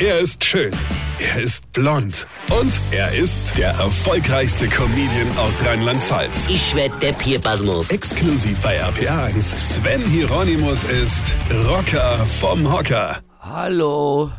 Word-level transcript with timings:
Er 0.00 0.18
ist 0.18 0.42
schön. 0.42 0.72
Er 1.20 1.40
ist 1.40 1.70
blond. 1.72 2.26
Und 2.50 2.80
er 2.90 3.14
ist 3.14 3.56
der 3.56 3.68
erfolgreichste 3.68 4.68
Comedian 4.68 5.38
aus 5.38 5.64
Rheinland-Pfalz. 5.64 6.48
Ich 6.48 6.74
werd 6.74 7.00
der 7.00 7.12
Pierpasmus. 7.12 7.88
Exklusiv 7.90 8.60
bei 8.60 8.82
RPA1. 8.82 9.56
Sven 9.56 10.04
Hieronymus 10.04 10.82
ist 10.82 11.36
Rocker 11.68 12.26
vom 12.26 12.70
Hocker. 12.72 13.22
Hallo, 13.38 14.32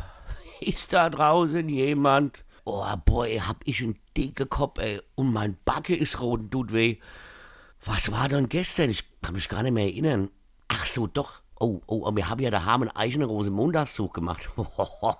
ist 0.60 0.92
da 0.92 1.08
draußen 1.08 1.66
jemand? 1.70 2.44
Oh 2.64 2.84
boy, 3.06 3.38
hab 3.38 3.56
ich 3.64 3.82
einen 3.82 3.98
dicke 4.14 4.44
Kopf, 4.44 4.78
ey. 4.78 5.00
Und 5.14 5.32
mein 5.32 5.56
Backe 5.64 5.96
ist 5.96 6.20
rot 6.20 6.40
und 6.40 6.50
tut 6.50 6.74
weh. 6.74 6.98
Was 7.82 8.12
war 8.12 8.28
denn 8.28 8.50
gestern? 8.50 8.90
Ich 8.90 9.04
kann 9.22 9.34
mich 9.34 9.48
gar 9.48 9.62
nicht 9.62 9.72
mehr 9.72 9.86
erinnern. 9.86 10.28
Ach 10.68 10.84
so, 10.84 11.06
doch. 11.06 11.40
Oh, 11.58 11.80
oh, 11.86 12.14
wir 12.14 12.28
haben 12.28 12.40
ja 12.40 12.50
daheim 12.50 12.82
einen 12.82 12.90
eigenen 12.90 13.28
Rosenmontagszug 13.28 14.12
gemacht. 14.12 14.48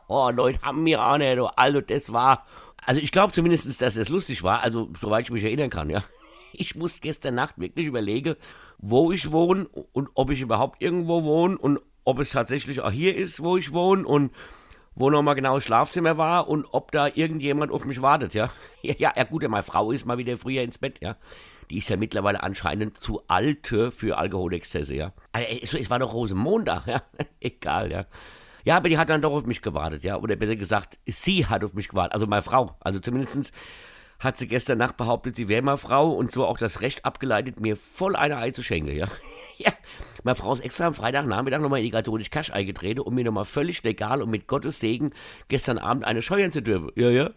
Oh, 0.08 0.30
Leute, 0.30 0.60
haben 0.62 0.84
wir 0.84 1.04
auch 1.04 1.16
nicht. 1.16 1.38
Also, 1.56 1.80
das 1.80 2.12
war. 2.12 2.46
Also, 2.84 3.00
ich 3.00 3.10
glaube 3.10 3.32
zumindest, 3.32 3.80
dass 3.80 3.96
es 3.96 4.08
lustig 4.08 4.42
war. 4.42 4.60
Also, 4.60 4.88
soweit 4.98 5.24
ich 5.24 5.30
mich 5.30 5.44
erinnern 5.44 5.70
kann, 5.70 5.90
ja. 5.90 6.02
Ich 6.58 6.74
musste 6.74 7.00
gestern 7.00 7.34
Nacht 7.34 7.58
wirklich 7.58 7.86
überlegen, 7.86 8.36
wo 8.78 9.12
ich 9.12 9.30
wohne 9.30 9.66
und 9.92 10.08
ob 10.14 10.30
ich 10.30 10.40
überhaupt 10.40 10.80
irgendwo 10.80 11.22
wohne 11.22 11.58
und 11.58 11.80
ob 12.04 12.18
es 12.18 12.30
tatsächlich 12.30 12.80
auch 12.80 12.90
hier 12.90 13.14
ist, 13.14 13.42
wo 13.42 13.58
ich 13.58 13.72
wohne 13.72 14.06
und 14.06 14.30
wo 14.96 15.10
nochmal 15.10 15.34
genau 15.34 15.54
das 15.54 15.64
Schlafzimmer 15.64 16.16
war 16.16 16.48
und 16.48 16.66
ob 16.72 16.90
da 16.90 17.06
irgendjemand 17.06 17.70
auf 17.70 17.84
mich 17.84 18.02
wartet, 18.02 18.34
ja. 18.34 18.50
Ja, 18.82 19.12
ja, 19.14 19.24
gut, 19.24 19.46
meine 19.48 19.62
Frau 19.62 19.92
ist 19.92 20.06
mal 20.06 20.18
wieder 20.18 20.36
früher 20.36 20.62
ins 20.62 20.78
Bett, 20.78 20.98
ja. 21.00 21.16
Die 21.70 21.78
ist 21.78 21.88
ja 21.88 21.96
mittlerweile 21.96 22.42
anscheinend 22.42 23.02
zu 23.02 23.22
alt 23.28 23.66
für 23.66 24.16
Alkoholexzesse, 24.16 24.94
ja. 24.94 25.12
Also, 25.32 25.76
es, 25.76 25.90
war 25.90 25.98
doch 25.98 26.12
Rosenmontag, 26.12 26.86
ja. 26.86 27.02
Egal, 27.40 27.92
ja. 27.92 28.06
Ja, 28.64 28.78
aber 28.78 28.88
die 28.88 28.98
hat 28.98 29.10
dann 29.10 29.22
doch 29.22 29.32
auf 29.32 29.46
mich 29.46 29.62
gewartet, 29.62 30.02
ja. 30.02 30.16
Oder 30.16 30.34
besser 30.34 30.56
gesagt, 30.56 30.98
sie 31.06 31.46
hat 31.46 31.62
auf 31.62 31.74
mich 31.74 31.88
gewartet, 31.88 32.14
also 32.14 32.26
meine 32.26 32.42
Frau. 32.42 32.76
Also 32.80 32.98
zumindestens 32.98 33.52
hat 34.18 34.38
sie 34.38 34.46
gestern 34.46 34.78
Nacht 34.78 34.96
behauptet, 34.96 35.36
sie 35.36 35.48
wäre 35.48 35.62
meine 35.62 35.76
Frau 35.76 36.10
und 36.10 36.32
so 36.32 36.46
auch 36.46 36.56
das 36.56 36.80
Recht 36.80 37.04
abgeleitet, 37.04 37.60
mir 37.60 37.76
voll 37.76 38.16
eine 38.16 38.38
Ei 38.38 38.50
zu 38.50 38.62
schenken, 38.62 38.96
ja. 38.96 39.06
Ja, 39.58 39.72
meine 40.26 40.34
Frau 40.34 40.52
ist 40.52 40.60
extra 40.60 40.86
am 40.86 40.94
Freitagnachmittag 40.94 41.60
nochmal 41.60 41.78
in 41.78 41.84
die 41.84 41.92
katholische 41.92 42.30
Cash 42.30 42.50
eingetreten, 42.50 42.98
um 42.98 43.14
mir 43.14 43.24
nochmal 43.24 43.44
völlig 43.44 43.84
legal 43.84 44.20
und 44.20 44.28
mit 44.28 44.48
Gottes 44.48 44.80
Segen 44.80 45.12
gestern 45.46 45.78
Abend 45.78 46.04
eine 46.04 46.20
scheuern 46.20 46.50
zu 46.50 46.60
dürfen. 46.62 46.90
Ja, 46.96 47.10
ja. 47.10 47.30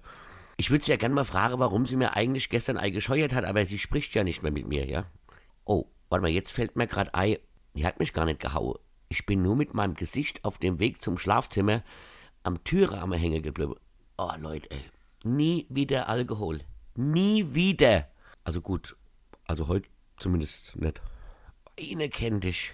Ich 0.57 0.71
würde 0.71 0.83
sie 0.83 0.89
ja 0.89 0.97
gerne 0.97 1.13
mal 1.13 1.23
fragen, 1.23 1.59
warum 1.59 1.85
sie 1.85 1.95
mir 1.95 2.15
eigentlich 2.15 2.49
gestern 2.49 2.77
Ei 2.77 2.89
gescheuert 2.89 3.31
hat, 3.31 3.45
aber 3.45 3.63
sie 3.67 3.77
spricht 3.77 4.15
ja 4.15 4.23
nicht 4.23 4.41
mehr 4.41 4.51
mit 4.51 4.67
mir, 4.67 4.87
ja. 4.87 5.05
Oh, 5.65 5.85
warte 6.09 6.23
mal, 6.23 6.31
jetzt 6.31 6.51
fällt 6.51 6.75
mir 6.77 6.87
gerade 6.87 7.13
Ei. 7.13 7.39
Die 7.75 7.85
hat 7.85 7.99
mich 7.99 8.11
gar 8.11 8.25
nicht 8.25 8.39
gehauen. 8.39 8.79
Ich 9.07 9.27
bin 9.27 9.43
nur 9.43 9.55
mit 9.55 9.75
meinem 9.75 9.93
Gesicht 9.93 10.43
auf 10.43 10.57
dem 10.57 10.79
Weg 10.79 10.99
zum 10.99 11.19
Schlafzimmer 11.19 11.83
am 12.41 12.63
Türrahmen 12.63 13.19
hängen 13.19 13.43
geblieben. 13.43 13.75
Oh, 14.17 14.31
Leute, 14.39 14.71
ey. 14.71 14.81
Nie 15.23 15.67
wieder 15.69 16.09
Alkohol. 16.09 16.61
Nie 16.95 17.53
wieder. 17.53 18.07
Also 18.43 18.61
gut, 18.61 18.97
also 19.45 19.67
heute 19.67 19.87
zumindest 20.17 20.75
nicht. 20.75 20.99
Weine 21.77 22.09
kenn 22.09 22.39
dich. 22.39 22.73